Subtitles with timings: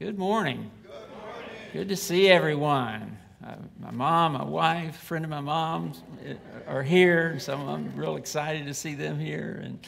[0.00, 0.72] Good morning.
[1.72, 3.16] Good to see everyone.
[3.46, 6.34] Uh, my mom, my wife, friend of my mom's uh,
[6.68, 9.78] are here, so I'm real excited to see them here and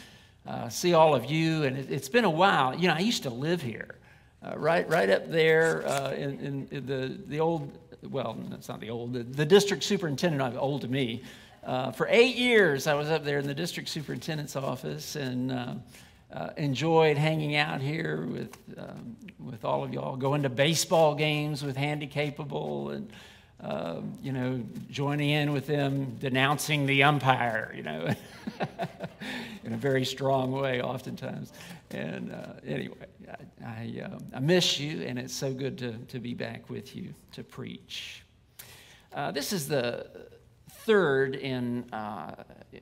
[0.46, 1.64] uh, see all of you.
[1.64, 2.72] And it, has been a while.
[2.72, 3.96] You know, I used to live here,
[4.44, 7.76] uh, right, right up there uh, in, in, in, the the old.
[8.08, 9.12] Well, it's not the old.
[9.12, 11.24] The, the district superintendent, old to me.
[11.64, 15.50] Uh, for eight years, I was up there in the district superintendent's office, and
[16.36, 21.64] uh, enjoyed hanging out here with, um, with all of y'all, going to baseball games
[21.64, 23.10] with Handy Capable and,
[23.62, 28.14] uh, you know, joining in with them, denouncing the umpire, you know,
[29.64, 31.54] in a very strong way oftentimes.
[31.90, 32.96] And uh, anyway,
[33.64, 36.94] I, I, um, I, miss you, and it's so good to, to be back with
[36.94, 38.24] you to preach.
[39.14, 40.06] Uh, this is the
[40.84, 42.34] third in uh,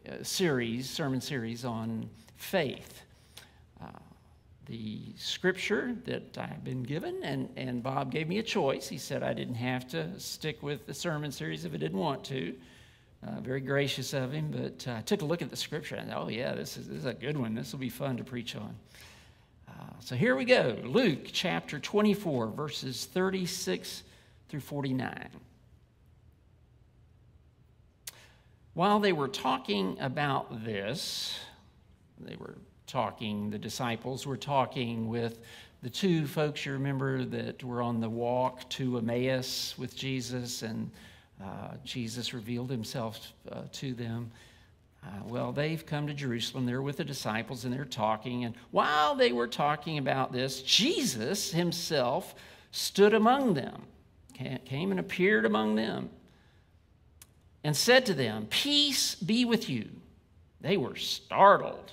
[0.07, 3.04] a series, sermon series on faith
[4.67, 8.89] the scripture that I've been given, and, and Bob gave me a choice.
[8.89, 12.25] He said I didn't have to stick with the sermon series if I didn't want
[12.25, 12.55] to.
[13.27, 16.13] Uh, very gracious of him, but uh, I took a look at the scripture and
[16.13, 17.55] oh, yeah, this is, this is a good one.
[17.55, 18.75] This will be fun to preach on.
[19.67, 24.03] Uh, so here we go Luke chapter 24, verses 36
[24.51, 25.31] through 49.
[28.75, 31.39] While they were talking about this,
[32.21, 35.41] they were talking, the disciples were talking with
[35.83, 40.91] the two folks you remember that were on the walk to Emmaus with Jesus, and
[41.43, 44.31] uh, Jesus revealed himself uh, to them.
[45.05, 46.65] Uh, well, they've come to Jerusalem.
[46.65, 48.45] They're with the disciples and they're talking.
[48.45, 52.35] And while they were talking about this, Jesus himself
[52.71, 53.83] stood among them,
[54.65, 56.09] came and appeared among them,
[57.63, 59.91] and said to them, Peace be with you.
[60.61, 61.93] They were startled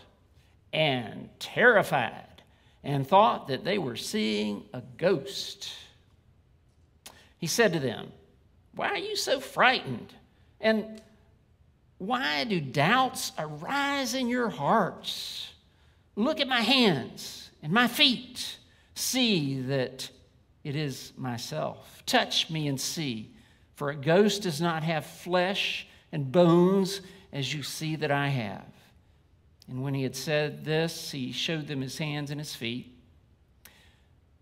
[0.74, 2.44] and terrified
[2.84, 5.72] and thought that they were seeing a ghost.
[7.38, 8.12] He said to them,
[8.76, 10.14] Why are you so frightened?
[10.60, 11.02] And
[11.98, 15.54] why do doubts arise in your hearts?
[16.16, 18.58] Look at my hands and my feet.
[18.96, 20.10] See that
[20.64, 22.04] it is myself.
[22.06, 23.32] Touch me and see,
[23.76, 27.02] for a ghost does not have flesh and bones
[27.32, 28.66] as you see that I have.
[29.72, 32.94] And when he had said this, he showed them his hands and his feet.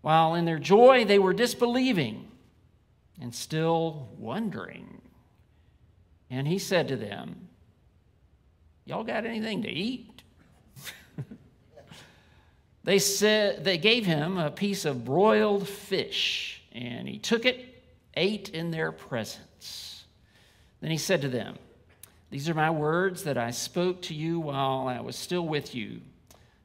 [0.00, 2.26] While in their joy they were disbelieving
[3.20, 5.00] and still wondering.
[6.30, 7.48] And he said to them,
[8.84, 10.22] Y'all got anything to eat?
[12.82, 18.48] they said they gave him a piece of broiled fish, and he took it, ate
[18.48, 20.06] in their presence.
[20.80, 21.56] Then he said to them,
[22.30, 26.00] these are my words that I spoke to you while I was still with you,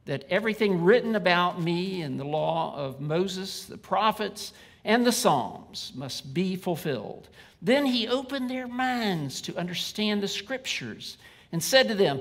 [0.04, 4.52] that everything written about me in the law of Moses, the prophets,
[4.84, 7.28] and the Psalms must be fulfilled.
[7.60, 11.18] Then he opened their minds to understand the scriptures
[11.50, 12.20] and said to them,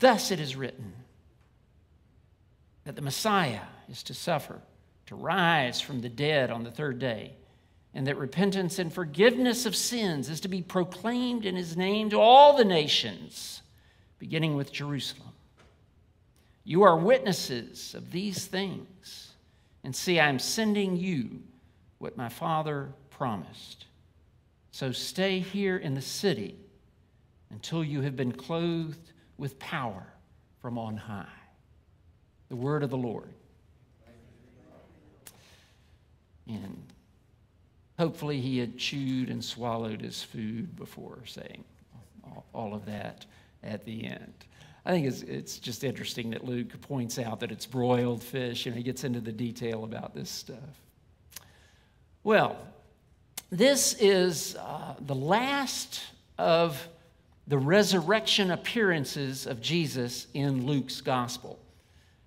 [0.00, 0.92] Thus it is written
[2.84, 4.58] that the Messiah is to suffer,
[5.06, 7.36] to rise from the dead on the third day
[7.94, 12.20] and that repentance and forgiveness of sins is to be proclaimed in his name to
[12.20, 13.62] all the nations,
[14.18, 15.28] beginning with Jerusalem.
[16.64, 19.32] You are witnesses of these things.
[19.84, 21.42] And see, I'm sending you
[21.98, 23.86] what my Father promised.
[24.70, 26.56] So stay here in the city
[27.50, 30.06] until you have been clothed with power
[30.60, 31.26] from on high.
[32.48, 33.28] The word of the Lord.
[36.46, 36.82] And
[37.98, 41.64] Hopefully, he had chewed and swallowed his food before saying
[42.54, 43.26] all of that
[43.62, 44.32] at the end.
[44.84, 48.74] I think it's, it's just interesting that Luke points out that it's broiled fish, and
[48.74, 50.58] he gets into the detail about this stuff.
[52.24, 52.56] Well,
[53.50, 56.02] this is uh, the last
[56.38, 56.88] of
[57.46, 61.58] the resurrection appearances of Jesus in Luke's gospel.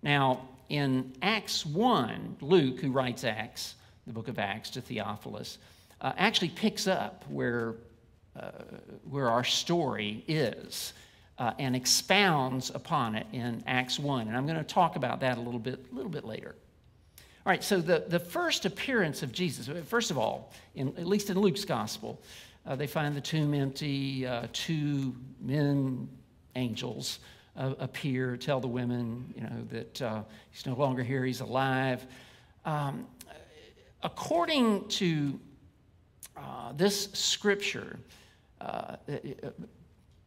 [0.03, 3.75] Now, in Acts 1, Luke, who writes Acts,
[4.07, 5.57] the book of Acts to Theophilus,
[6.01, 7.75] uh, actually picks up where,
[8.39, 8.51] uh,
[9.09, 10.93] where our story is
[11.39, 14.27] uh, and expounds upon it in Acts 1.
[14.27, 16.55] And I'm going to talk about that a little bit, a little bit later.
[17.45, 21.29] All right, so the, the first appearance of Jesus, first of all, in, at least
[21.29, 22.21] in Luke's gospel,
[22.65, 26.09] uh, they find the tomb empty, uh, two men,
[26.55, 27.19] angels,
[27.55, 32.05] uh, appear, tell the women, you know, that he's no longer here, he's alive.
[32.65, 33.05] Um,
[34.05, 35.39] according to
[36.37, 37.99] uh, this scripture,
[38.61, 38.97] uh,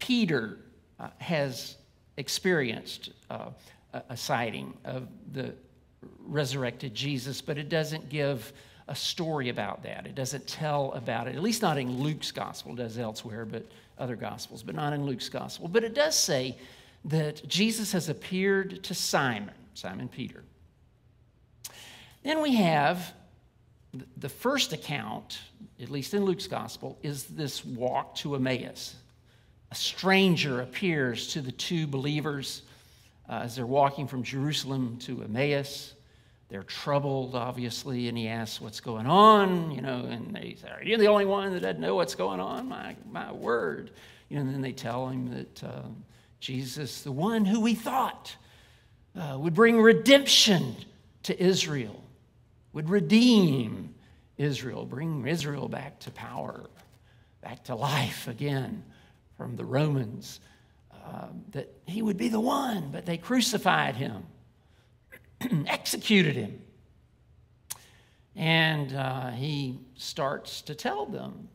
[0.01, 0.59] Peter
[0.99, 1.77] uh, has
[2.17, 3.51] experienced uh,
[4.11, 5.55] a sighting of the
[6.27, 8.53] resurrected Jesus, but it doesn't give
[8.89, 10.07] a story about that.
[10.07, 12.73] It doesn't tell about it, at least not in Luke's gospel.
[12.73, 13.65] It does elsewhere, but
[13.97, 15.69] other gospels, but not in Luke's gospel.
[15.69, 16.59] But it does say
[17.05, 20.43] that Jesus has appeared to Simon, Simon Peter.
[22.25, 23.15] Then we have
[24.17, 25.41] the first account,
[25.81, 28.97] at least in Luke's gospel, is this walk to Emmaus.
[29.71, 32.63] A stranger appears to the two believers
[33.29, 35.95] uh, as they're walking from Jerusalem to Emmaus.
[36.49, 40.83] They're troubled, obviously, and he asks what's going on, you know, and they say, Are
[40.83, 42.69] you the only one that doesn't know what's going on?
[42.69, 43.91] My, my word.
[44.31, 45.83] You know, and then they tell him that uh,
[46.41, 48.35] Jesus, the one who we thought
[49.15, 50.77] uh, would bring redemption
[51.25, 52.03] to Israel,
[52.73, 53.95] would redeem
[54.37, 56.67] Israel, bring Israel back to power,
[57.41, 58.85] back to life again
[59.37, 60.41] from the Romans,
[60.93, 64.25] uh, that he would be the one, but they crucified him.
[65.67, 66.61] executed him.
[68.37, 71.49] And uh, he starts to tell them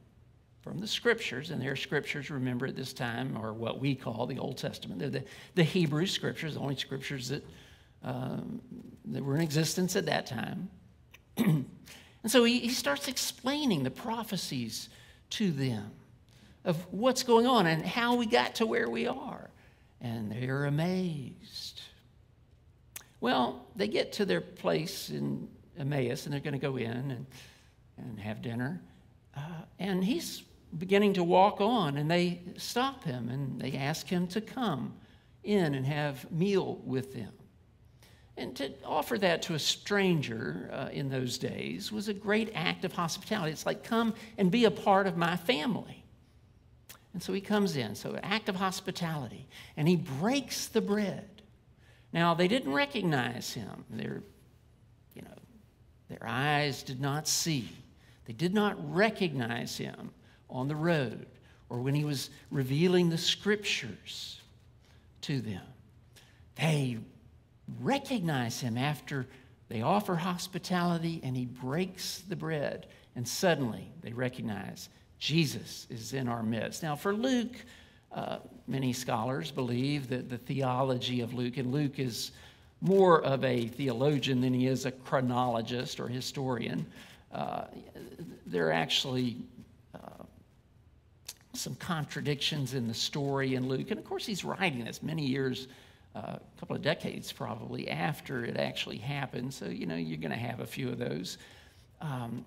[0.62, 4.40] from the scriptures, and their scriptures, remember at this time, are what we call the
[4.40, 5.00] Old Testament.
[5.00, 5.24] They're the,
[5.56, 7.46] the Hebrew scriptures, the only scriptures that,
[8.04, 8.62] um,
[9.06, 10.70] that were in existence at that time.
[11.38, 11.66] and
[12.28, 14.90] so he, he starts explaining the prophecies
[15.32, 15.92] to them
[16.66, 19.50] of what's going on and how we got to where we are.
[20.02, 21.82] And they're amazed.
[23.20, 25.48] Well, they get to their place in
[25.78, 27.26] Emmaus and they're going to go in and,
[27.98, 28.82] and have dinner.
[29.36, 30.44] Uh, and he's
[30.78, 34.94] beginning to walk on, and they stop him and they ask him to come
[35.44, 37.32] in and have meal with them.
[38.36, 42.84] And to offer that to a stranger uh, in those days was a great act
[42.84, 43.52] of hospitality.
[43.52, 46.04] It's like, come and be a part of my family.
[47.14, 49.48] And so he comes in, so an act of hospitality,
[49.78, 51.30] and he breaks the bread.
[52.12, 53.86] Now, they didn't recognize him.
[53.90, 54.24] Their,
[55.14, 55.38] you know,
[56.10, 57.70] their eyes did not see.
[58.26, 60.10] They did not recognize him
[60.50, 61.28] on the road
[61.70, 64.42] or when he was revealing the scriptures
[65.22, 65.62] to them.
[66.56, 66.98] They
[67.82, 69.28] recognize him after
[69.70, 72.88] they offer hospitality and he breaks the bread.
[73.16, 74.90] And suddenly they recognize
[75.20, 76.84] Jesus is in our midst.
[76.84, 77.56] Now, for Luke,
[78.12, 78.38] uh,
[78.68, 82.32] many scholars believe that the theology of Luke, and Luke is
[82.82, 86.86] more of a theologian than he is a chronologist or historian.
[87.32, 87.64] Uh,
[88.46, 89.38] there are actually
[89.96, 90.24] uh,
[91.54, 93.90] some contradictions in the story in Luke.
[93.90, 95.68] And of course, he's writing this many years,
[96.16, 99.54] a couple of decades probably, after it actually happened.
[99.54, 101.38] So, you know, you're going to have a few of those.
[102.02, 102.46] Um,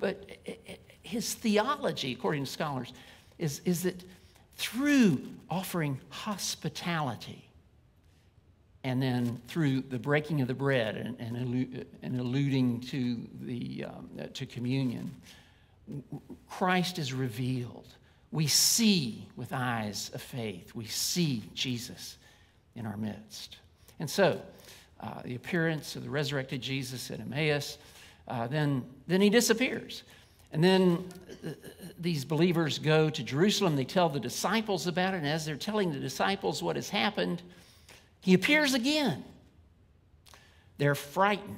[0.00, 0.30] but
[1.02, 2.92] his theology, according to scholars,
[3.38, 4.02] is, is that
[4.56, 7.44] through offering hospitality
[8.82, 14.08] and then through the breaking of the bread and, and, and alluding to, the, um,
[14.32, 15.14] to communion,
[16.48, 17.88] Christ is revealed.
[18.32, 22.16] We see with eyes of faith, we see Jesus
[22.76, 23.58] in our midst.
[23.98, 24.40] And so,
[25.00, 27.78] uh, the appearance of the resurrected Jesus at Emmaus,
[28.28, 30.02] uh, then, then he disappears.
[30.52, 31.04] And then
[31.46, 31.50] uh,
[31.98, 33.76] these believers go to Jerusalem.
[33.76, 35.18] They tell the disciples about it.
[35.18, 37.42] And as they're telling the disciples what has happened,
[38.20, 39.24] he appears again.
[40.78, 41.56] They're frightened.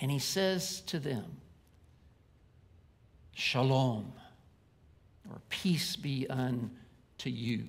[0.00, 1.24] And he says to them,
[3.34, 4.12] Shalom,
[5.30, 6.70] or peace be unto
[7.24, 7.68] you.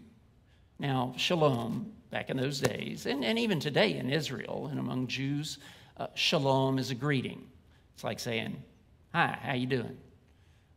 [0.83, 5.59] Now, shalom, back in those days, and, and even today in Israel and among Jews,
[5.95, 7.47] uh, shalom is a greeting.
[7.93, 8.61] It's like saying,
[9.13, 9.95] Hi, how you doing?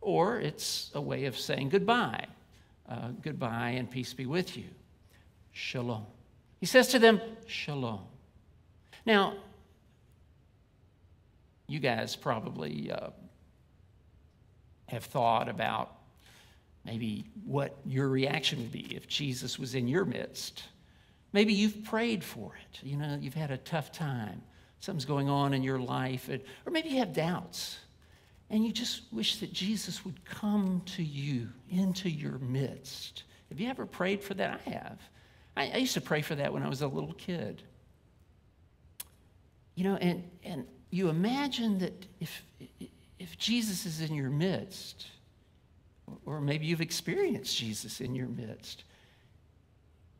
[0.00, 2.24] Or it's a way of saying goodbye.
[2.88, 4.68] Uh, goodbye and peace be with you.
[5.50, 6.06] Shalom.
[6.60, 8.02] He says to them, Shalom.
[9.06, 9.34] Now,
[11.66, 13.08] you guys probably uh,
[14.86, 15.95] have thought about
[16.86, 20.62] maybe what your reaction would be if Jesus was in your midst.
[21.32, 22.78] Maybe you've prayed for it.
[22.82, 24.40] You know, you've had a tough time.
[24.80, 26.30] Something's going on in your life,
[26.64, 27.78] or maybe you have doubts.
[28.48, 33.24] And you just wish that Jesus would come to you, into your midst.
[33.48, 34.60] Have you ever prayed for that?
[34.64, 34.98] I have.
[35.56, 37.62] I, I used to pray for that when I was a little kid.
[39.74, 42.44] You know, and, and you imagine that if,
[43.18, 45.08] if Jesus is in your midst,
[46.24, 48.84] or maybe you've experienced Jesus in your midst,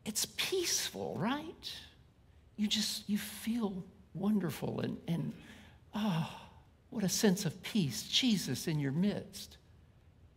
[0.05, 1.71] it's peaceful, right?
[2.55, 5.33] You just, you feel wonderful and, and
[5.93, 6.29] oh,
[6.89, 8.03] what a sense of peace.
[8.03, 9.57] Jesus in your midst.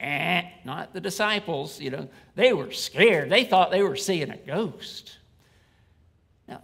[0.00, 3.30] Eh, not the disciples, you know, they were scared.
[3.30, 5.18] They thought they were seeing a ghost.
[6.48, 6.62] Now,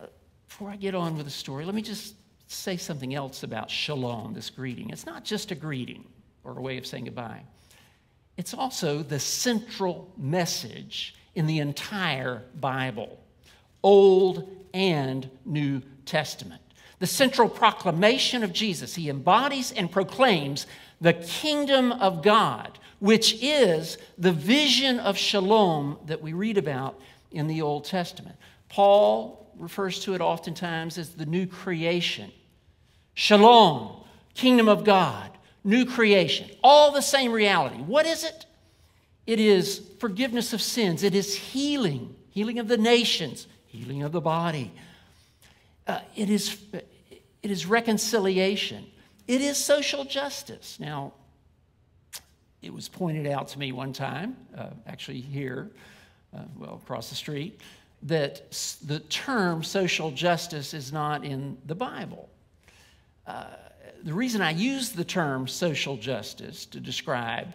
[0.49, 2.15] before I get on with the story, let me just
[2.47, 4.91] say something else about shalom, this greeting.
[4.91, 6.05] It's not just a greeting
[6.45, 7.43] or a way of saying goodbye,
[8.37, 13.19] it's also the central message in the entire Bible,
[13.83, 16.61] Old and New Testament.
[16.99, 18.95] The central proclamation of Jesus.
[18.95, 20.67] He embodies and proclaims
[21.01, 26.99] the kingdom of God, which is the vision of shalom that we read about
[27.31, 28.37] in the Old Testament.
[28.69, 32.31] Paul refers to it oftentimes as the new creation.
[33.15, 35.36] Shalom, kingdom of God,
[35.67, 37.77] new creation, all the same reality.
[37.77, 38.47] What is it?
[39.27, 44.21] It is forgiveness of sins, it is healing, healing of the nations, healing of the
[44.21, 44.73] body.
[45.87, 48.87] Uh, it, is, it is reconciliation,
[49.27, 50.79] it is social justice.
[50.79, 51.13] Now,
[52.63, 55.71] it was pointed out to me one time, uh, actually here,
[56.35, 57.61] uh, well, across the street,
[58.03, 58.53] that
[58.85, 62.29] the term social justice is not in the Bible.
[63.27, 63.47] Uh,
[64.03, 67.55] the reason I use the term social justice to describe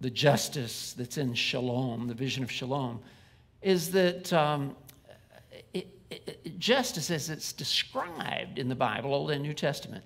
[0.00, 3.00] the justice that's in shalom, the vision of shalom,
[3.62, 4.74] is that um,
[5.72, 10.04] it, it, justice, as it's described in the Bible, Old and New Testament,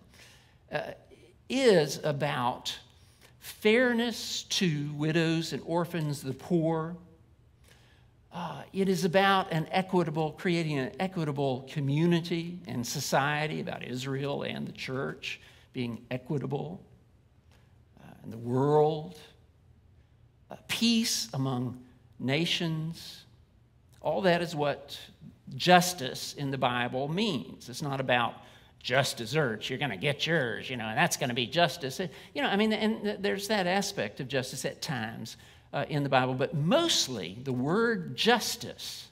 [0.71, 0.93] uh,
[1.49, 2.77] is about
[3.39, 6.97] fairness to widows and orphans, the poor.
[8.37, 14.69] Uh, it is about an equitable, creating an equitable community and society, about Israel and
[14.69, 15.41] the church
[15.73, 16.79] being equitable,
[17.99, 19.19] uh, and the world
[20.69, 21.83] peace among
[22.19, 23.25] nations.
[24.03, 25.01] All that is what
[25.55, 27.71] justice in the Bible means.
[27.71, 28.35] It's not about
[28.83, 29.71] just desserts.
[29.71, 32.01] You're going to get yours, you know, and that's going to be justice.
[32.35, 35.39] You know, I mean, and there's that aspect of justice at times
[35.73, 39.09] uh, in the Bible, but mostly the word justice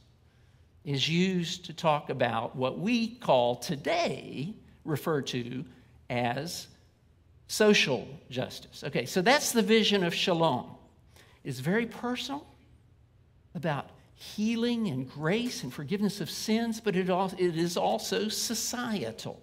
[0.84, 5.64] is used to talk about what we call today, refer to
[6.10, 6.66] as
[7.48, 8.84] social justice.
[8.84, 10.66] Okay, so that's the vision of shalom
[11.42, 12.46] It's very personal
[13.54, 19.40] about healing and grace and forgiveness of sins, but it, it is also societal.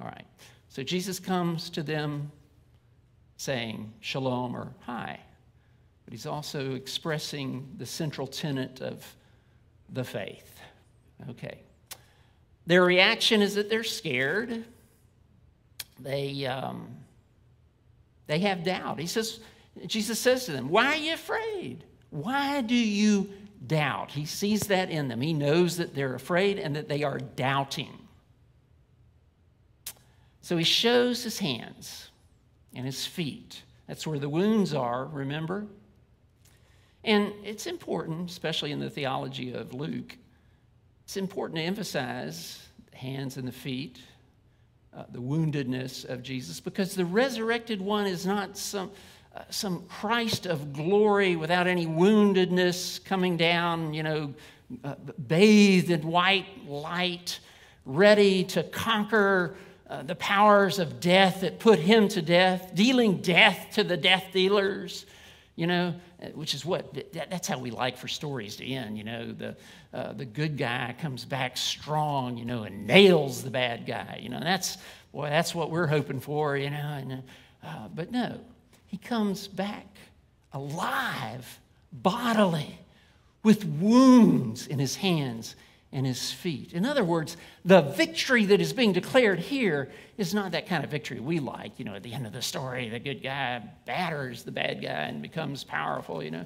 [0.00, 0.26] All right,
[0.68, 2.30] so Jesus comes to them
[3.36, 5.20] saying shalom or hi,
[6.10, 9.06] but he's also expressing the central tenet of
[9.92, 10.58] the faith.
[11.30, 11.60] Okay.
[12.66, 14.64] Their reaction is that they're scared.
[16.00, 16.88] They, um,
[18.26, 18.98] they have doubt.
[18.98, 19.38] He says,
[19.86, 21.84] Jesus says to them, Why are you afraid?
[22.10, 23.30] Why do you
[23.64, 24.10] doubt?
[24.10, 25.20] He sees that in them.
[25.20, 27.96] He knows that they're afraid and that they are doubting.
[30.40, 32.10] So he shows his hands
[32.74, 33.62] and his feet.
[33.86, 35.68] That's where the wounds are, remember?
[37.04, 40.16] And it's important, especially in the theology of Luke,
[41.04, 44.00] it's important to emphasize the hands and the feet,
[44.96, 48.90] uh, the woundedness of Jesus, because the resurrected one is not some
[49.34, 54.34] uh, some Christ of glory without any woundedness coming down, you know,
[54.82, 54.96] uh,
[55.28, 57.38] bathed in white light,
[57.84, 59.54] ready to conquer
[59.88, 64.26] uh, the powers of death that put him to death, dealing death to the death
[64.32, 65.06] dealers,
[65.54, 65.94] you know,
[66.34, 69.32] which is what that, that's how we like for stories to end, you know.
[69.32, 69.56] The,
[69.92, 74.28] uh, the good guy comes back strong, you know, and nails the bad guy, you
[74.28, 74.40] know.
[74.40, 74.78] That's,
[75.12, 76.76] boy, that's what we're hoping for, you know.
[76.76, 77.22] And,
[77.62, 78.38] uh, but no,
[78.86, 79.86] he comes back
[80.52, 81.58] alive,
[81.92, 82.78] bodily,
[83.42, 85.56] with wounds in his hands
[85.92, 86.72] and his feet.
[86.72, 90.90] In other words, the victory that is being declared here is not that kind of
[90.90, 91.78] victory we like.
[91.78, 94.88] You know, at the end of the story, the good guy batters the bad guy
[94.88, 96.44] and becomes powerful, you know.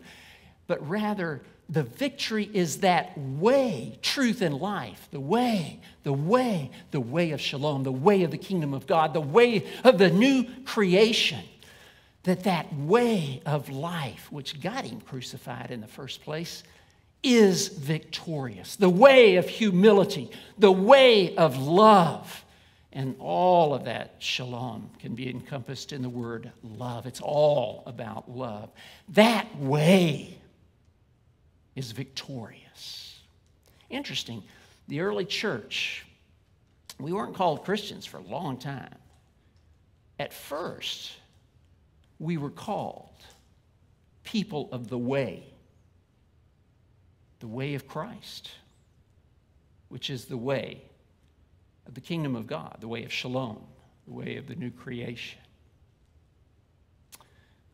[0.67, 7.01] But rather, the victory is that way, truth and life, the way, the way, the
[7.01, 10.47] way of shalom, the way of the kingdom of God, the way of the new
[10.65, 11.41] creation
[12.25, 16.65] that that way of life, which got him crucified in the first place,
[17.25, 18.77] is victorious.
[18.77, 22.45] The way of humility, the way of love.
[22.93, 27.07] And all of that shalom can be encompassed in the word love.
[27.07, 28.71] It's all about love.
[29.09, 30.39] That way
[31.75, 33.19] is victorious.
[33.91, 34.45] Interesting.
[34.87, 36.05] The early church,
[37.01, 38.95] we weren't called Christians for a long time.
[40.21, 41.13] At first,
[42.21, 43.09] we were called
[44.23, 45.54] people of the way,
[47.45, 48.53] the way of Christ,
[49.91, 50.81] which is the way
[51.87, 53.63] of the kingdom of God, the way of shalom,
[54.07, 55.39] the way of the new creation.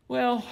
[0.09, 0.45] Well,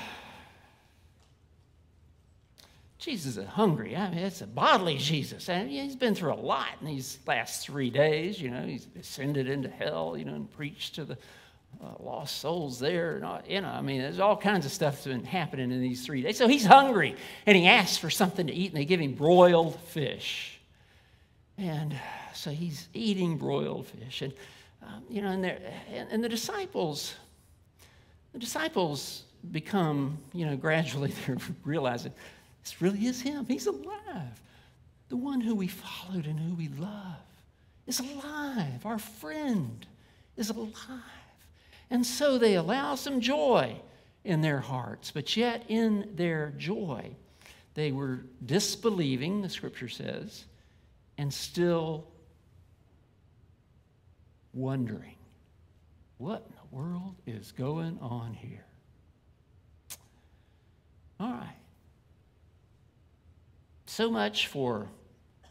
[2.98, 3.96] Jesus is hungry.
[3.96, 5.48] I mean, it's a bodily Jesus.
[5.48, 8.40] And he's been through a lot in these last three days.
[8.40, 11.18] You know, he's ascended into hell, you know, and preached to the
[11.82, 13.20] uh, lost souls there.
[13.24, 16.04] All, you know, I mean, there's all kinds of stuff that's been happening in these
[16.04, 16.36] three days.
[16.36, 17.14] So he's hungry,
[17.46, 20.60] and he asks for something to eat, and they give him broiled fish.
[21.56, 21.94] And
[22.34, 24.22] so he's eating broiled fish.
[24.22, 24.32] And,
[24.82, 27.14] um, you know, and, and, and the disciples,
[28.32, 32.12] the disciples become, you know, gradually they're realizing
[32.62, 33.46] this really is him.
[33.46, 34.40] He's alive.
[35.08, 37.16] The one who we followed and who we love
[37.86, 38.84] is alive.
[38.84, 39.86] Our friend
[40.36, 40.74] is alive.
[41.90, 43.80] And so they allow some joy
[44.24, 47.10] in their hearts, but yet in their joy,
[47.74, 50.44] they were disbelieving, the scripture says,
[51.16, 52.06] and still
[54.52, 55.14] wondering
[56.18, 58.66] what in the world is going on here?
[61.20, 61.56] All right.
[63.86, 64.88] So much for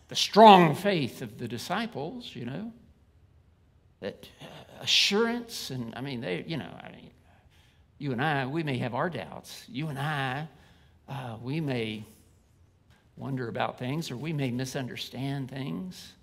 [0.09, 2.71] the strong faith of the disciples, you know,
[3.99, 4.27] that
[4.81, 7.11] assurance, and I mean, they, you know, I mean,
[7.97, 9.63] you and I, we may have our doubts.
[9.67, 10.47] You and I,
[11.09, 12.05] uh, we may
[13.15, 16.13] wonder about things or we may misunderstand things,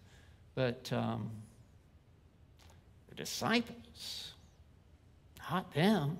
[0.54, 1.30] but um,
[3.08, 4.34] the disciples,
[5.50, 6.18] not them.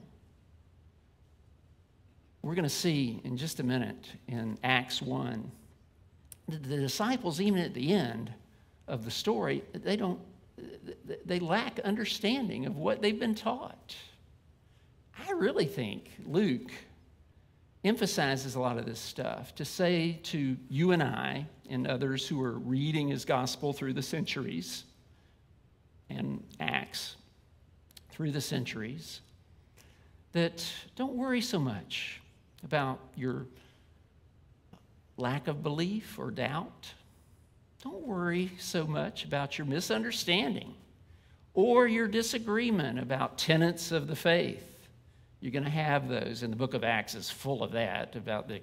[2.42, 5.50] We're going to see in just a minute in Acts 1
[6.46, 8.30] the disciples, even at the end
[8.87, 10.20] of the story, they don't,
[11.25, 13.96] they lack understanding of what they've been taught.
[15.26, 16.70] I really think Luke
[17.84, 22.42] emphasizes a lot of this stuff to say to you and I and others who
[22.42, 24.84] are reading his gospel through the centuries
[26.08, 27.16] and Acts
[28.11, 29.20] through the centuries
[30.32, 30.64] that
[30.96, 32.20] don't worry so much
[32.64, 33.46] about your
[35.16, 36.92] lack of belief or doubt.
[37.84, 40.74] Don't worry so much about your misunderstanding
[41.52, 44.64] or your disagreement about tenets of the faith.
[45.40, 48.49] You're going to have those, and the book of Acts is full of that about
[48.49, 48.60] the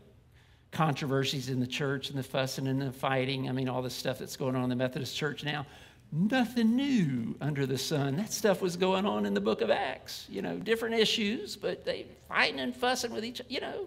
[0.72, 3.48] controversies in the church and the fussing and the fighting.
[3.48, 5.68] I mean, all the stuff that's going on in the Methodist church now.
[6.12, 8.18] Nothing new under the sun.
[8.18, 10.26] That stuff was going on in the book of Acts.
[10.30, 13.86] You know, different issues, but they fighting and fussing with each other, you know.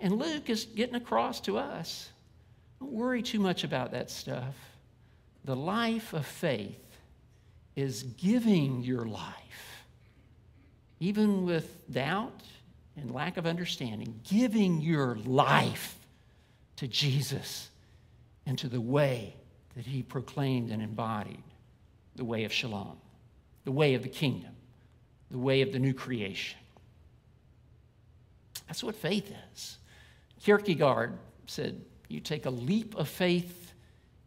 [0.00, 2.11] And Luke is getting across to us
[2.82, 4.54] don't worry too much about that stuff.
[5.44, 6.80] The life of faith
[7.76, 9.84] is giving your life,
[10.98, 12.42] even with doubt
[12.96, 15.96] and lack of understanding, giving your life
[16.76, 17.70] to Jesus
[18.46, 19.36] and to the way
[19.76, 21.42] that he proclaimed and embodied
[22.16, 22.96] the way of shalom,
[23.64, 24.54] the way of the kingdom,
[25.30, 26.58] the way of the new creation.
[28.66, 29.78] That's what faith is.
[30.42, 31.16] Kierkegaard
[31.46, 31.80] said,
[32.12, 33.72] You take a leap of faith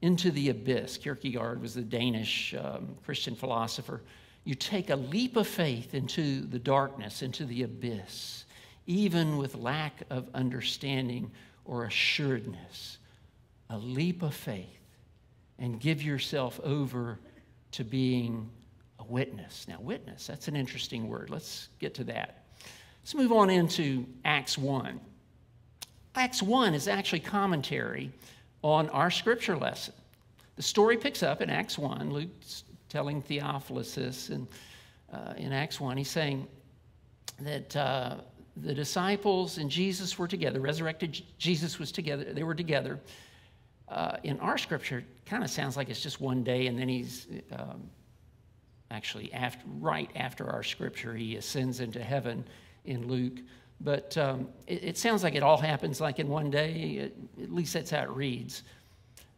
[0.01, 0.97] into the abyss.
[0.97, 4.01] Kierkegaard was the Danish um, Christian philosopher.
[4.43, 8.45] You take a leap of faith into the darkness, into the abyss,
[8.87, 11.29] even with lack of understanding
[11.63, 12.97] or assuredness.
[13.69, 14.79] A leap of faith,
[15.59, 17.19] and give yourself over
[17.71, 18.49] to being
[18.99, 19.67] a witness.
[19.67, 21.29] Now, witness, that's an interesting word.
[21.29, 22.45] Let's get to that.
[23.03, 24.99] Let's move on into Acts 1.
[26.15, 28.09] Acts 1 is actually commentary
[28.61, 29.93] on our scripture lesson.
[30.55, 32.11] The story picks up in Acts 1.
[32.11, 34.47] Luke's telling Theophilus this in,
[35.11, 35.97] uh, in Acts 1.
[35.97, 36.47] He's saying
[37.41, 38.15] that uh,
[38.55, 42.99] the disciples and Jesus were together, resurrected Jesus was together, they were together.
[43.89, 47.27] Uh, in our scripture, kind of sounds like it's just one day, and then he's
[47.51, 47.87] um,
[48.89, 52.45] actually after, right after our scripture, he ascends into heaven
[52.85, 53.39] in Luke.
[53.81, 56.71] But um, it, it, sounds like it all happens like in one day.
[56.73, 58.63] It, at least that's how it reads.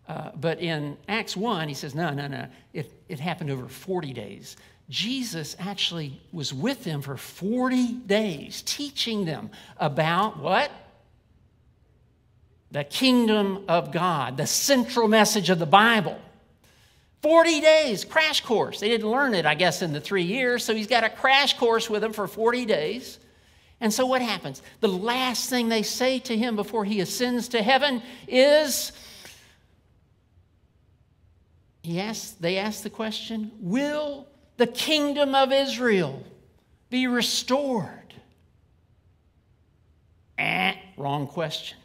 [0.07, 2.47] Uh, but in Acts 1, he says, no, no, no.
[2.73, 4.55] It, it happened over 40 days.
[4.89, 10.71] Jesus actually was with them for 40 days, teaching them about what?
[12.71, 16.19] The kingdom of God, the central message of the Bible.
[17.21, 18.79] 40 days, crash course.
[18.79, 21.57] They didn't learn it, I guess, in the three years, so he's got a crash
[21.57, 23.19] course with them for 40 days.
[23.79, 24.61] And so what happens?
[24.79, 28.91] The last thing they say to him before he ascends to heaven is
[31.83, 36.21] he asks, they ask the question Will the kingdom of Israel
[36.89, 38.13] be restored?
[40.37, 41.77] Eh, wrong question.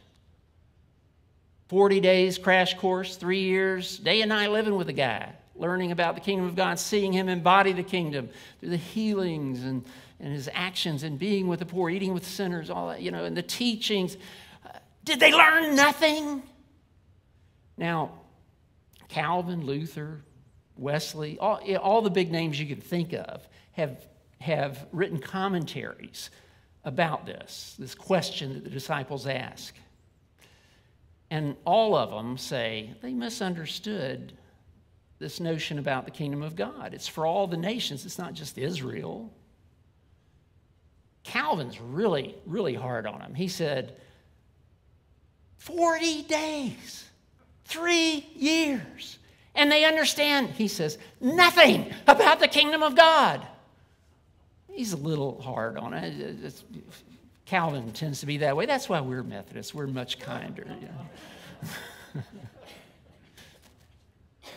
[1.69, 6.15] 40 days crash course, three years, day and night living with a guy, learning about
[6.15, 8.29] the kingdom of God, seeing him embody the kingdom
[8.59, 9.85] through the healings and
[10.23, 13.25] and his actions and being with the poor, eating with sinners, all that, you know,
[13.25, 14.15] and the teachings.
[14.65, 14.69] Uh,
[15.03, 16.41] did they learn nothing?
[17.77, 18.11] Now,
[19.09, 20.21] Calvin, Luther,
[20.77, 24.07] Wesley, all, all the big names you can think of have,
[24.39, 26.29] have written commentaries
[26.85, 29.75] about this, this question that the disciples ask.
[31.29, 34.31] And all of them say they misunderstood
[35.19, 36.93] this notion about the kingdom of God.
[36.93, 39.33] It's for all the nations, it's not just Israel.
[41.23, 43.33] Calvin's really, really hard on him.
[43.33, 43.95] He said,
[45.57, 47.05] 40 days,
[47.65, 49.17] three years.
[49.55, 53.45] And they understand, he says, nothing about the kingdom of God.
[54.71, 56.19] He's a little hard on it.
[56.43, 56.63] It's,
[57.45, 58.65] Calvin tends to be that way.
[58.65, 59.73] That's why we're Methodists.
[59.73, 60.65] We're much kinder.
[60.67, 62.23] You know?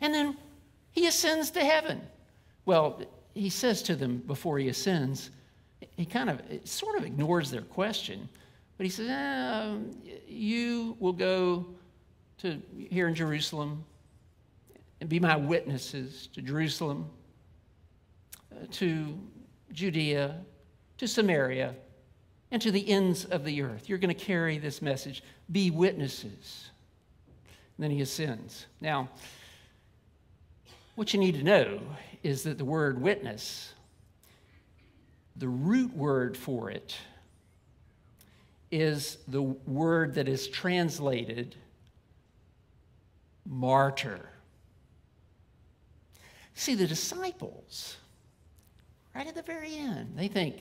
[0.00, 0.36] and then
[0.92, 2.02] he ascends to heaven.
[2.66, 3.02] Well,
[3.34, 5.30] he says to them before he ascends,
[5.96, 8.28] he kind of sort of ignores their question,
[8.76, 9.76] but he says, eh,
[10.26, 11.66] You will go
[12.38, 13.84] to here in Jerusalem
[15.00, 17.08] and be my witnesses to Jerusalem,
[18.52, 19.18] uh, to
[19.72, 20.36] Judea,
[20.98, 21.74] to Samaria,
[22.50, 23.88] and to the ends of the earth.
[23.88, 25.22] You're going to carry this message.
[25.50, 26.70] Be witnesses.
[27.76, 28.66] And then he ascends.
[28.80, 29.08] Now,
[30.96, 31.80] what you need to know
[32.22, 33.72] is that the word witness,
[35.40, 36.96] the root word for it,
[38.70, 41.56] is the word that is translated
[43.46, 44.28] martyr.
[46.54, 47.96] See, the disciples,
[49.14, 50.56] right at the very end, they think,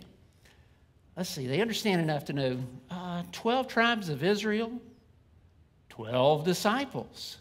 [1.17, 2.57] let's see, they understand enough to know
[2.89, 4.71] uh, 12 tribes of Israel,
[5.89, 7.37] 12 disciples.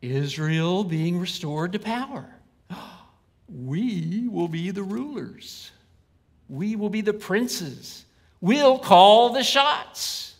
[0.00, 2.26] Israel being restored to power.
[3.52, 5.72] We will be the rulers.
[6.50, 8.04] We will be the princes.
[8.40, 10.34] We'll call the shots.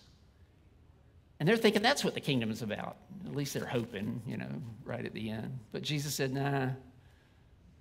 [1.38, 2.96] And they're thinking that's what the kingdom is about.
[3.24, 4.50] At least they're hoping, you know,
[4.84, 5.58] right at the end.
[5.70, 6.70] But Jesus said, nah,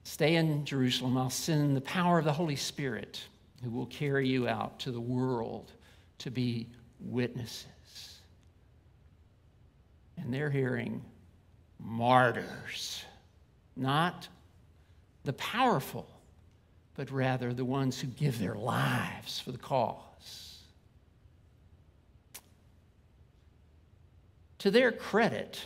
[0.04, 1.18] stay in Jerusalem.
[1.18, 3.22] I'll send the power of the Holy Spirit
[3.64, 5.72] who will carry you out to the world
[6.20, 6.68] to be
[7.00, 7.66] witnesses.
[10.18, 11.02] And they're hearing
[11.80, 13.04] martyrs,
[13.76, 14.28] not
[15.24, 16.08] the powerful,
[17.00, 20.58] but rather the ones who give their lives for the cause.
[24.58, 25.66] To their credit,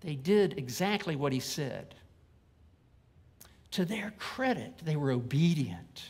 [0.00, 1.94] they did exactly what he said.
[3.72, 6.04] To their credit, they were obedient.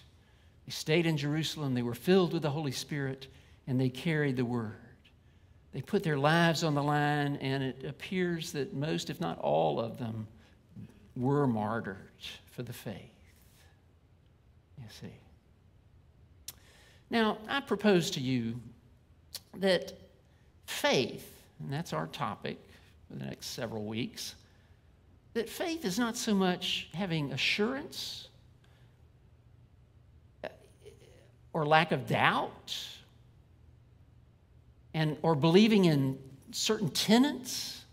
[0.65, 3.27] They stayed in Jerusalem, they were filled with the Holy Spirit,
[3.67, 4.77] and they carried the word.
[5.73, 9.81] They put their lives on the line, and it appears that most, if not all
[9.81, 10.29] of them,
[11.17, 11.97] were martyred
[12.53, 13.18] for the faith.
[14.79, 15.13] You see.
[17.11, 18.61] Now, I propose to you
[19.59, 19.93] that
[20.67, 22.59] faith, and that's our topic
[23.09, 24.35] for the next several weeks,
[25.35, 28.29] that faith is not so much having assurance
[30.45, 30.49] uh,
[31.53, 32.77] or lack of doubt
[34.95, 36.19] and or believing in
[36.51, 37.85] certain tenets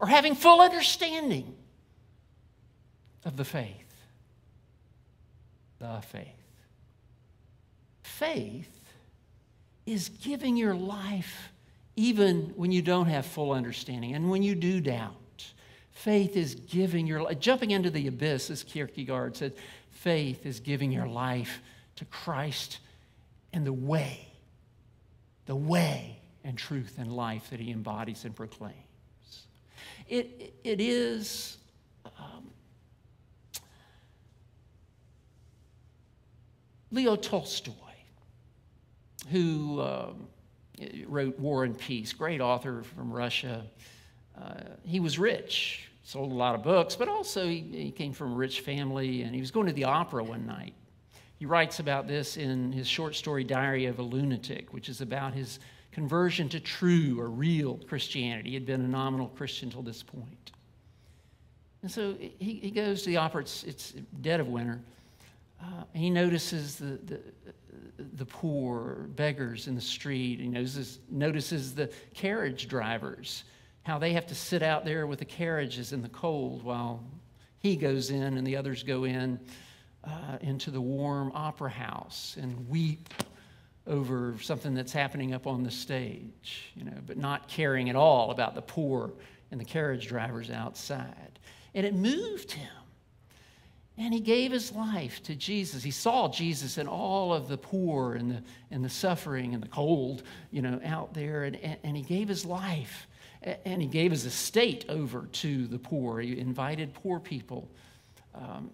[0.00, 1.54] or having full understanding
[3.24, 3.87] of the faith
[5.78, 6.26] the faith
[8.02, 8.80] faith
[9.86, 11.50] is giving your life
[11.96, 15.14] even when you don't have full understanding and when you do doubt
[15.90, 19.52] faith is giving your life jumping into the abyss as kierkegaard said
[19.90, 21.60] faith is giving your life
[21.96, 22.78] to christ
[23.52, 24.28] and the way
[25.48, 28.76] the way and truth and life that he embodies and proclaims.
[30.08, 31.56] It, it is
[32.04, 32.50] um,
[36.90, 37.72] Leo Tolstoy,
[39.30, 40.28] who um,
[41.06, 43.64] wrote War and Peace, great author from Russia.
[44.40, 48.32] Uh, he was rich, sold a lot of books, but also he, he came from
[48.32, 50.74] a rich family, and he was going to the opera one night.
[51.38, 55.34] He writes about this in his short story Diary of a Lunatic, which is about
[55.34, 55.60] his
[55.92, 58.50] conversion to true or real Christianity.
[58.50, 60.52] He had been a nominal Christian till this point.
[61.82, 64.80] And so he, he goes to the opera, it's, it's dead of winter,
[65.62, 67.20] uh, he notices the, the,
[68.14, 70.40] the poor beggars in the street.
[70.40, 73.44] He notices, notices the carriage drivers,
[73.82, 77.02] how they have to sit out there with the carriages in the cold while
[77.58, 79.40] he goes in and the others go in
[80.04, 83.12] uh, into the warm opera house and weep
[83.86, 88.30] over something that's happening up on the stage, you know, but not caring at all
[88.30, 89.12] about the poor
[89.50, 91.38] and the carriage drivers outside.
[91.74, 92.68] And it moved him.
[93.98, 95.82] And he gave his life to Jesus.
[95.82, 99.68] He saw Jesus and all of the poor and the, and the suffering and the
[99.68, 101.42] cold, you know, out there.
[101.42, 103.08] And, and, and he gave his life.
[103.42, 106.20] And he gave his estate over to the poor.
[106.20, 107.68] He invited poor people
[108.34, 108.70] um,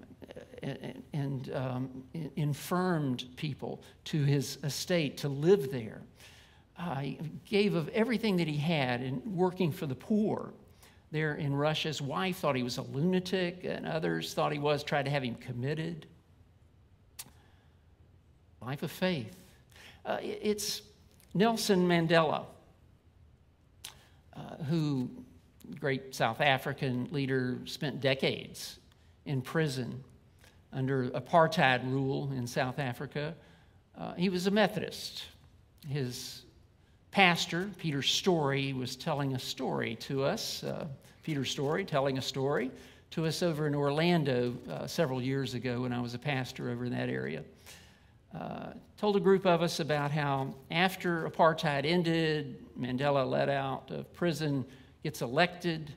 [0.62, 2.04] and, and um,
[2.36, 6.02] infirmed people to his estate to live there.
[6.78, 10.52] Uh, he gave of everything that he had in working for the poor
[11.10, 11.88] there in Russia.
[11.88, 15.22] His wife thought he was a lunatic, and others thought he was, tried to have
[15.22, 16.06] him committed.
[18.60, 19.36] Life of faith.
[20.04, 20.82] Uh, it's
[21.34, 22.44] Nelson Mandela,
[24.36, 25.08] uh, who,
[25.80, 28.78] great South African leader, spent decades
[29.26, 30.02] in prison
[30.72, 33.34] under apartheid rule in South Africa.
[33.96, 35.24] Uh, he was a Methodist.
[35.88, 36.42] His
[37.14, 40.64] pastor, Peter Story, was telling a story to us.
[40.64, 40.84] Uh,
[41.22, 42.72] Peter Story telling a story
[43.12, 46.84] to us over in Orlando uh, several years ago when I was a pastor over
[46.84, 47.44] in that area.
[48.36, 54.12] Uh, told a group of us about how after apartheid ended, Mandela let out of
[54.12, 54.64] prison,
[55.04, 55.94] gets elected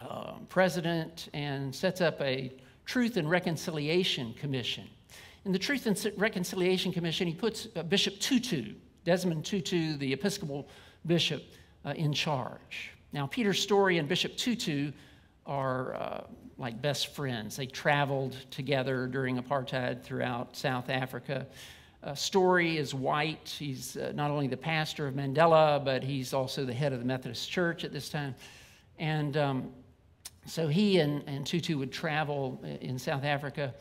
[0.00, 2.52] uh, president, and sets up a
[2.84, 4.88] Truth and Reconciliation Commission.
[5.44, 10.68] In the Truth and Reconciliation Commission, he puts uh, Bishop Tutu Desmond Tutu, the Episcopal
[11.06, 11.42] bishop,
[11.84, 12.90] uh, in charge.
[13.12, 14.90] Now, Peter Story and Bishop Tutu
[15.46, 16.24] are uh,
[16.58, 17.56] like best friends.
[17.56, 21.46] They traveled together during apartheid throughout South Africa.
[22.02, 23.54] Uh, Story is white.
[23.58, 27.04] He's uh, not only the pastor of Mandela, but he's also the head of the
[27.04, 28.34] Methodist Church at this time.
[28.98, 29.72] And um,
[30.46, 33.74] so he and, and Tutu would travel in South Africa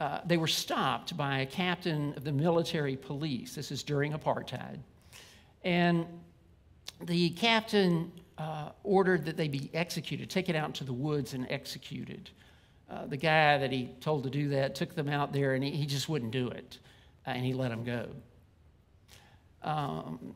[0.00, 3.54] uh, they were stopped by a captain of the military police.
[3.54, 4.78] This is during apartheid.
[5.64, 6.06] And
[7.02, 12.30] the captain uh, ordered that they be executed, taken out into the woods and executed.
[12.90, 15.70] Uh, the guy that he told to do that took them out there and he,
[15.70, 16.78] he just wouldn't do it.
[17.26, 18.06] Uh, and he let them go.
[19.62, 20.34] Um,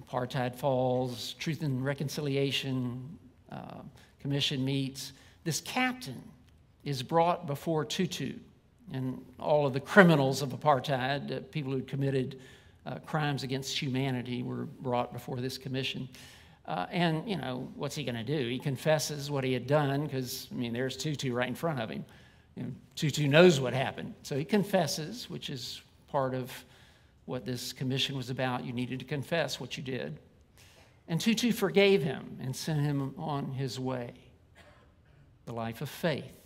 [0.00, 3.18] apartheid falls, Truth and Reconciliation
[3.50, 3.82] uh,
[4.20, 5.12] Commission meets.
[5.44, 6.22] This captain
[6.84, 8.32] is brought before Tutu
[8.92, 12.40] and all of the criminals of apartheid, uh, people who committed
[12.86, 16.08] uh, crimes against humanity, were brought before this commission.
[16.66, 18.48] Uh, and, you know, what's he going to do?
[18.48, 21.90] He confesses what he had done because, I mean, there's Tutu right in front of
[21.90, 22.04] him.
[22.56, 24.14] You know, Tutu knows what happened.
[24.22, 26.52] So he confesses, which is part of
[27.26, 28.64] what this commission was about.
[28.64, 30.18] You needed to confess what you did.
[31.08, 34.12] And Tutu forgave him and sent him on his way.
[35.46, 36.41] The life of faith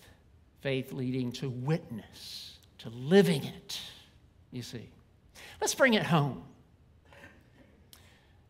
[0.66, 3.81] faith leading to witness, to living it,
[4.50, 4.88] you see.
[5.61, 6.42] Let's bring it home.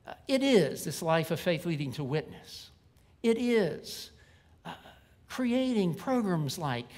[0.06, 2.70] Uh, it is this life of faith leading to witness.
[3.22, 4.12] It is
[4.64, 4.72] uh,
[5.28, 6.88] creating programs like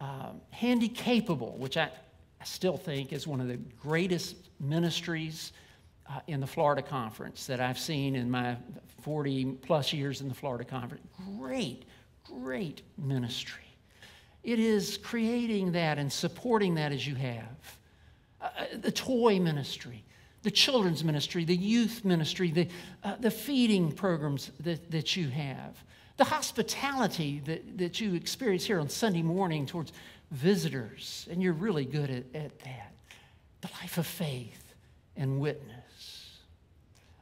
[0.00, 1.90] um, Handy Capable, which I,
[2.40, 5.52] I, still think is one of the greatest ministries
[6.08, 8.56] uh, in the Florida Conference that I've seen in my
[9.02, 11.02] 40 plus years in the Florida Conference.
[11.36, 11.86] Great,
[12.22, 13.63] great ministry.
[14.44, 17.78] It is creating that and supporting that as you have.
[18.40, 20.04] Uh, uh, the toy ministry,
[20.42, 22.68] the children's ministry, the youth ministry, the,
[23.02, 25.82] uh, the feeding programs that, that you have,
[26.18, 29.92] the hospitality that, that you experience here on Sunday morning towards
[30.30, 32.92] visitors, and you're really good at, at that.
[33.62, 34.74] The life of faith
[35.16, 36.38] and witness.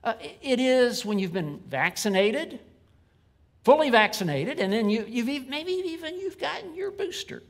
[0.02, 2.58] Uh, it is when you've been vaccinated
[3.64, 7.42] fully vaccinated, and then you, you've maybe even you've gotten your booster.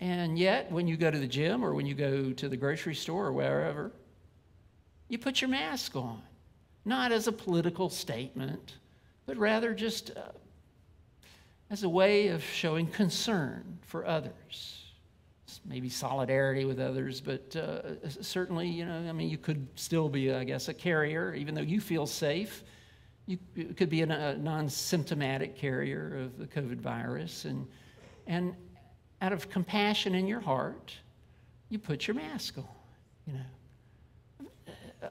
[0.00, 2.94] And yet, when you go to the gym or when you go to the grocery
[2.94, 3.92] store or wherever,
[5.08, 6.22] you put your mask on,
[6.84, 8.76] not as a political statement,
[9.26, 10.32] but rather just uh,
[11.68, 14.76] as a way of showing concern for others.
[15.66, 20.32] Maybe solidarity with others, but uh, certainly, you know, I mean, you could still be,
[20.32, 22.64] I guess, a carrier, even though you feel safe
[23.54, 27.66] you could be a non-symptomatic carrier of the COVID virus, and,
[28.26, 28.54] and
[29.22, 30.94] out of compassion in your heart,
[31.68, 32.64] you put your mask on,
[33.26, 35.08] you know.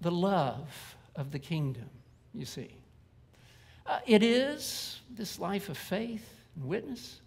[0.00, 1.90] The love of the kingdom,
[2.32, 2.70] you see.
[3.84, 7.20] Uh, it is this life of faith and witness.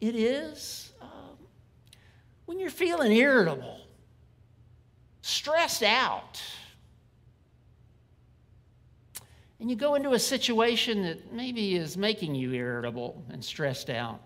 [0.00, 1.36] It is um,
[2.46, 3.78] when you're feeling irritable,
[5.22, 6.42] stressed out,
[9.60, 14.20] and you go into a situation that maybe is making you irritable and stressed out,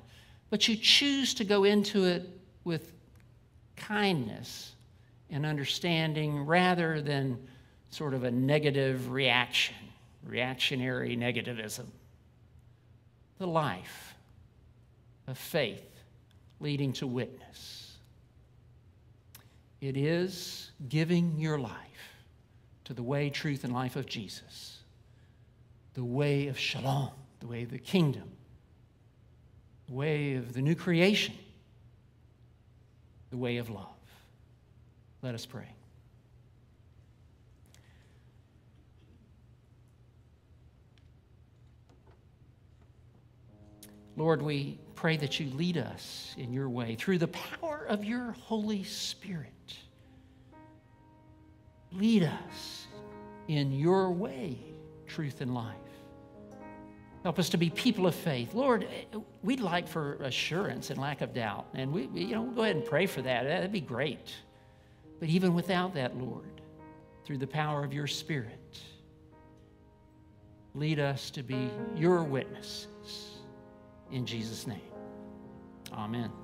[0.50, 2.28] but you choose to go into it
[2.64, 2.92] with
[3.76, 4.72] kindness
[5.30, 7.38] and understanding rather than
[7.90, 9.76] sort of a negative reaction,
[10.24, 11.86] reactionary negativism.
[13.38, 14.14] The life
[15.26, 15.88] of faith
[16.60, 17.96] leading to witness.
[19.80, 21.76] It is giving your life
[22.84, 24.81] to the way, truth, and life of Jesus,
[25.94, 28.30] the way of shalom, the way of the kingdom,
[29.86, 31.34] the way of the new creation,
[33.30, 33.86] the way of love.
[35.22, 35.68] Let us pray.
[44.16, 48.32] Lord, we pray that you lead us in your way through the power of your
[48.32, 49.48] Holy Spirit.
[51.92, 52.86] Lead us
[53.48, 54.58] in your way,
[55.14, 55.76] truth and life.
[57.22, 58.52] Help us to be people of faith.
[58.54, 58.88] Lord,
[59.42, 61.66] we'd like for assurance and lack of doubt.
[61.74, 63.44] And we, you know, we'll go ahead and pray for that.
[63.44, 64.34] That'd be great.
[65.20, 66.60] But even without that, Lord,
[67.24, 68.80] through the power of your Spirit,
[70.74, 72.88] lead us to be your witnesses.
[74.10, 74.80] In Jesus' name,
[75.92, 76.41] amen.